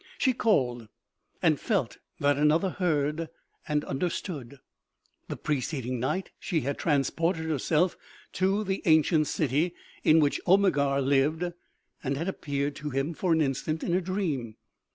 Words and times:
She 0.17 0.33
called, 0.33 0.87
and 1.43 1.59
felt 1.59 1.99
that 2.19 2.35
another 2.35 2.71
heard 2.71 3.29
and 3.67 3.83
understood. 3.85 4.59
The 5.27 5.37
preceding 5.37 5.99
night 5.99 6.31
she 6.39 6.61
had 6.61 6.79
transported 6.79 7.45
herself 7.45 7.95
to 8.33 8.63
the 8.63 8.83
an 8.87 9.03
cient 9.03 9.27
city 9.27 9.75
in 10.03 10.19
which 10.19 10.41
Omegar 10.47 11.01
lived, 11.01 11.43
and 12.03 12.17
had 12.17 12.27
appeared 12.27 12.75
to 12.77 12.89
him 12.89 13.13
for 13.13 13.31
an 13.31 13.41
instant 13.41 13.83
in 13.83 13.93
a 13.93 14.01
dream. 14.01 14.55